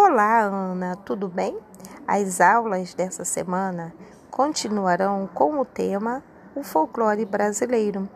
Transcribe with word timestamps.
Olá, 0.00 0.42
Ana, 0.42 0.94
tudo 0.94 1.26
bem? 1.26 1.58
As 2.06 2.40
aulas 2.40 2.94
dessa 2.94 3.24
semana 3.24 3.92
continuarão 4.30 5.28
com 5.34 5.58
o 5.58 5.64
tema 5.64 6.22
o 6.54 6.62
folclore 6.62 7.24
brasileiro. 7.24 8.08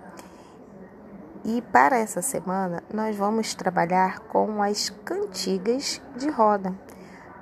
E 1.45 1.61
para 1.61 1.99
essa 1.99 2.23
semana 2.23 2.85
nós 2.95 3.17
vamos 3.17 3.53
trabalhar 3.53 4.21
com 4.21 4.63
as 4.63 4.91
cantigas 4.91 6.01
de 6.17 6.31
roda, 6.31 6.73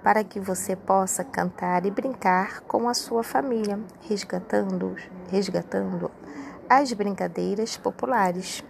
para 0.02 0.24
que 0.24 0.40
você 0.40 0.74
possa 0.74 1.22
cantar 1.22 1.84
e 1.84 1.90
brincar 1.90 2.62
com 2.62 2.88
a 2.88 2.94
sua 2.94 3.22
família, 3.22 3.78
resgatando, 4.08 4.96
resgatando 5.30 6.10
as 6.66 6.90
brincadeiras 6.94 7.76
populares. 7.76 8.64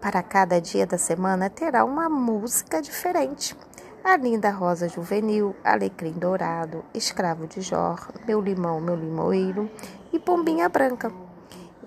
Para 0.00 0.24
cada 0.24 0.60
dia 0.60 0.84
da 0.84 0.98
semana 0.98 1.48
terá 1.48 1.84
uma 1.84 2.08
música 2.08 2.82
diferente. 2.82 3.56
A 4.04 4.18
linda 4.18 4.50
rosa 4.50 4.86
juvenil, 4.86 5.56
alecrim 5.64 6.12
dourado, 6.12 6.84
escravo 6.92 7.46
de 7.46 7.62
Jor, 7.62 8.12
meu 8.26 8.38
limão, 8.38 8.78
meu 8.78 8.94
limoeiro 8.94 9.70
e 10.12 10.18
pombinha 10.18 10.68
branca. 10.68 11.10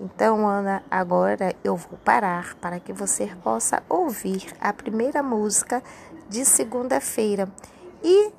Então, 0.00 0.44
Ana, 0.44 0.82
agora 0.90 1.54
eu 1.62 1.76
vou 1.76 1.96
parar 2.04 2.56
para 2.56 2.80
que 2.80 2.92
você 2.92 3.28
possa 3.44 3.84
ouvir 3.88 4.52
a 4.60 4.72
primeira 4.72 5.22
música 5.22 5.80
de 6.28 6.44
segunda-feira 6.44 7.48
e 8.02 8.32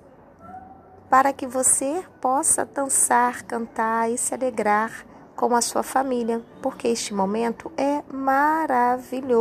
para 1.10 1.32
que 1.32 1.48
você 1.48 2.04
possa 2.20 2.66
dançar, 2.66 3.44
cantar 3.44 4.12
e 4.12 4.18
se 4.18 4.34
alegrar 4.34 5.06
com 5.40 5.56
a 5.56 5.62
sua 5.62 5.82
família, 5.84 6.42
porque 6.62 6.90
este 6.90 7.14
momento 7.14 7.72
é 7.78 8.04
maravilhoso. 8.14 9.40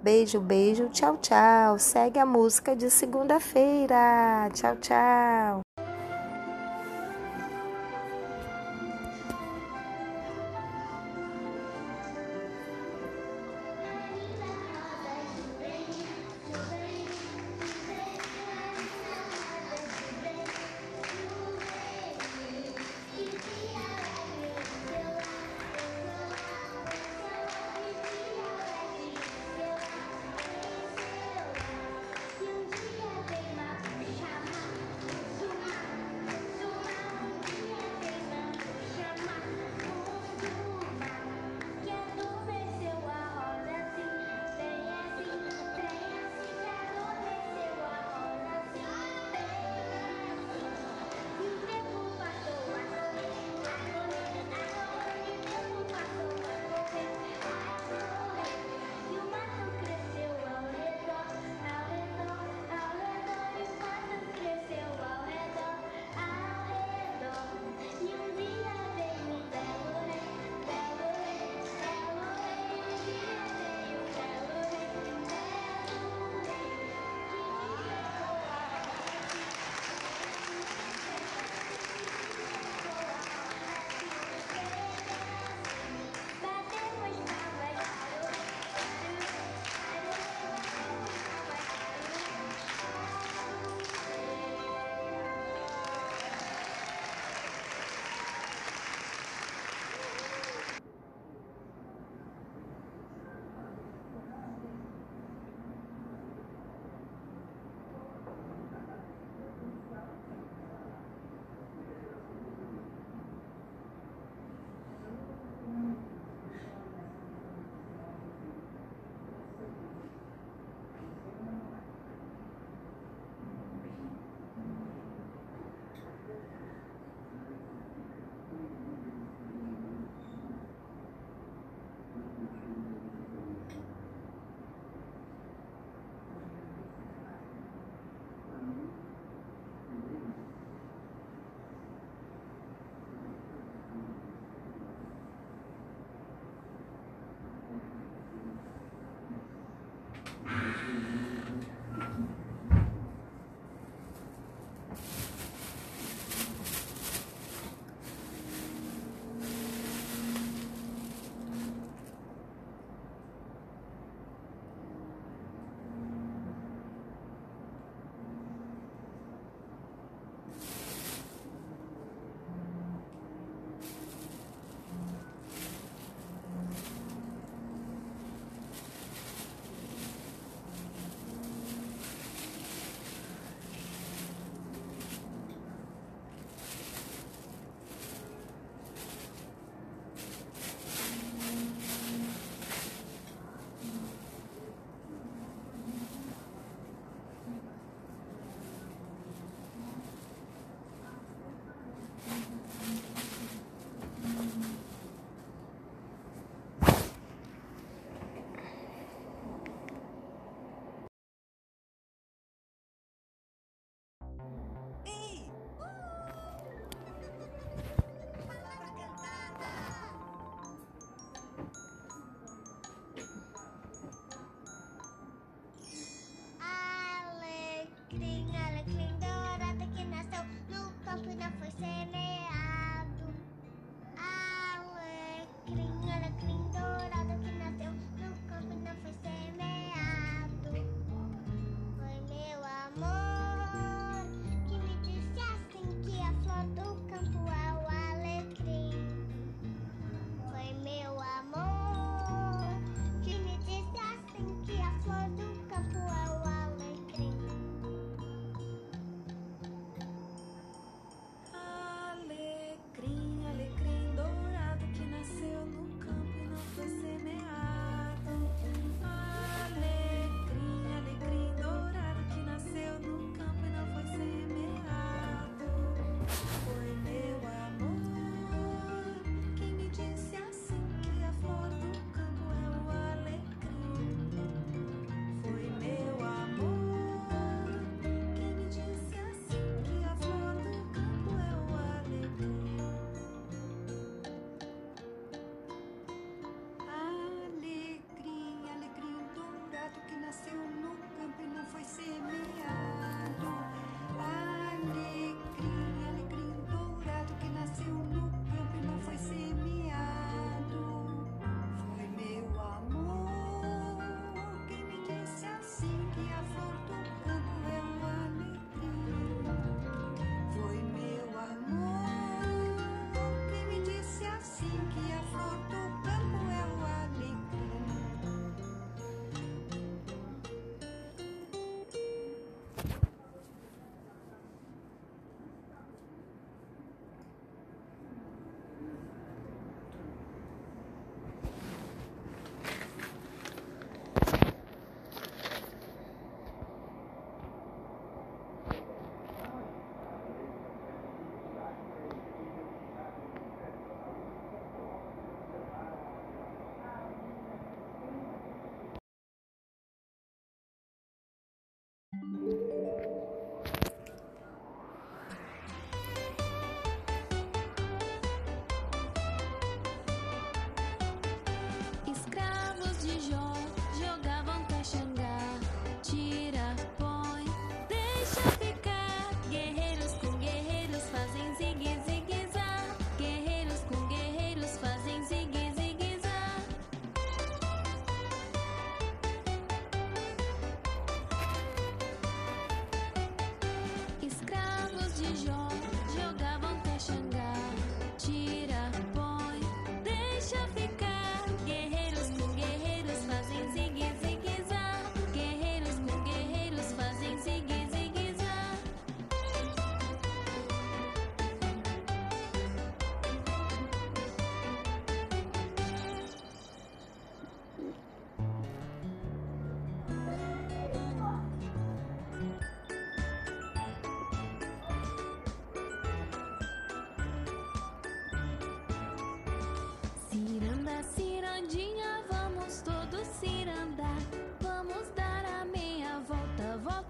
Beijo, 0.00 0.38
beijo, 0.38 0.88
tchau, 0.90 1.18
tchau. 1.20 1.80
Segue 1.80 2.20
a 2.20 2.24
música 2.24 2.76
de 2.76 2.88
segunda-feira. 2.88 4.48
Tchau, 4.54 4.76
tchau. 4.76 5.63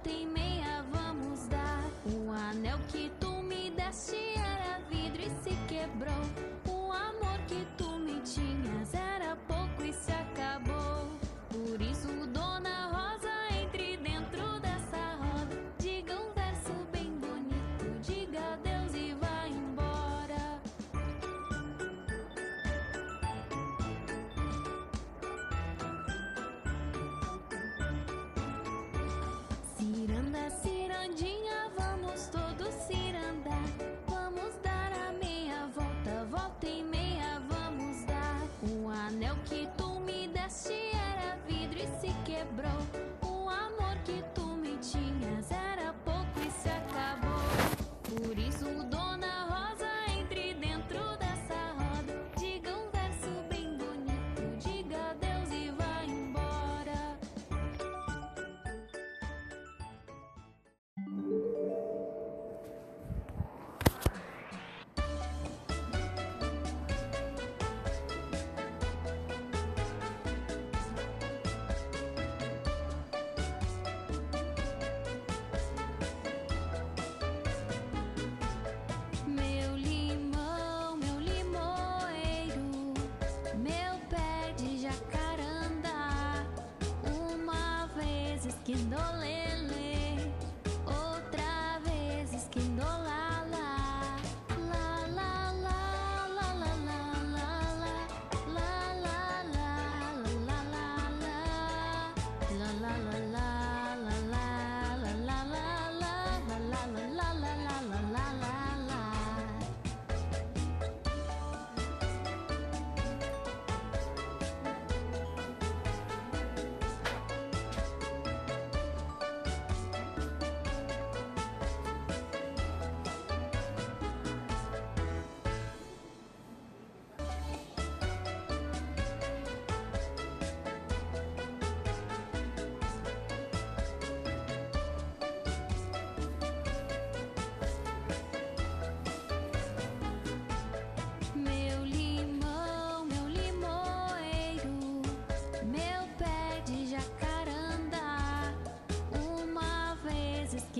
volta 0.04 0.10
e 0.10 0.26
meia 0.26 0.84
vamos 0.92 1.46
dar. 1.48 1.82
O 2.04 2.30
anel 2.30 2.78
que 2.88 3.10
tu 3.18 3.42
me 3.42 3.70
deste 3.70 4.16
era 4.36 4.78
vidro 4.90 5.22
e 5.22 5.30
se 5.42 5.56
quebrou. 5.66 6.53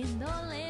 in. 0.05 0.64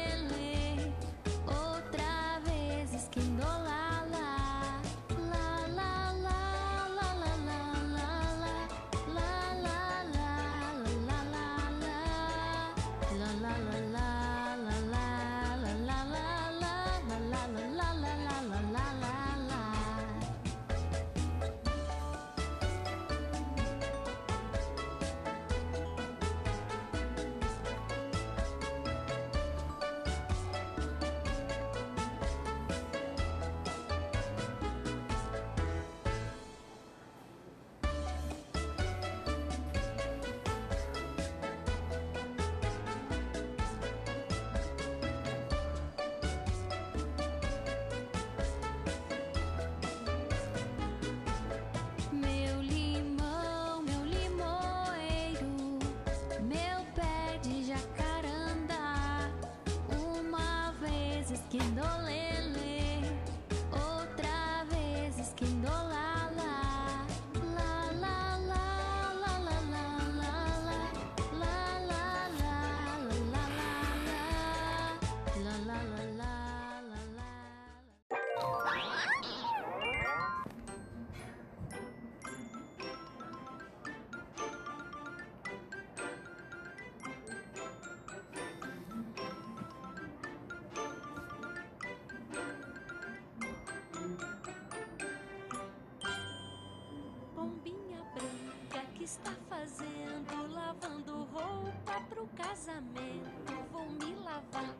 Está 99.06 99.30
fazendo? 99.48 100.52
Lavando 100.52 101.28
roupa 101.32 102.00
pro 102.08 102.26
casamento. 102.36 103.54
Vou 103.70 103.88
me 103.88 104.16
lavar, 104.16 104.74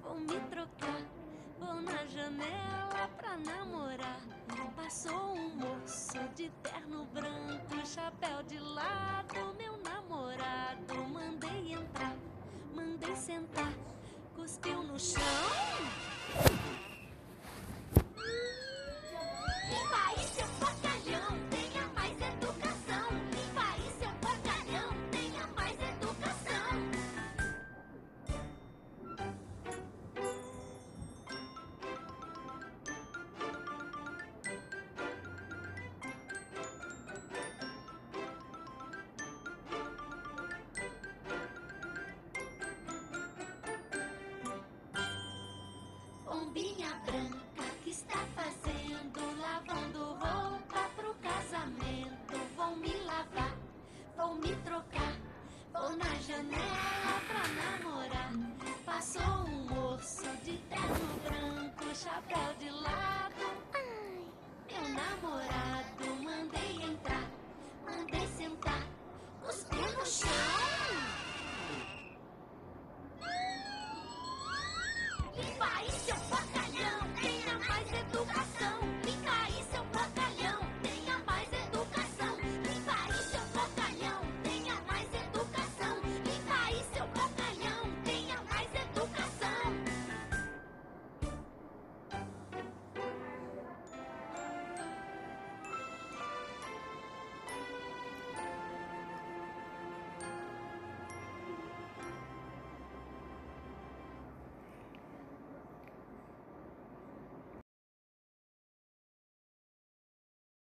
vou 0.00 0.14
me 0.20 0.38
trocar. 0.48 1.02
Vou 1.58 1.82
na 1.82 2.06
janela 2.06 3.08
pra 3.16 3.36
namorar. 3.36 4.20
Passou 4.76 5.34
um 5.34 5.56
moço 5.56 6.18
de 6.36 6.50
terno 6.62 7.04
branco, 7.06 7.84
chapéu 7.84 8.44
de 8.44 8.60
lado. 8.60 9.54
Meu 9.58 9.76
namorado, 9.78 10.94
mandei 11.12 11.72
entrar, 11.72 12.16
mandei 12.72 13.16
sentar. 13.16 13.72
Cuspiu 14.36 14.84
no 14.84 15.00
chão. 15.00 15.20
Pombinha 46.54 46.94
branca. 47.04 47.43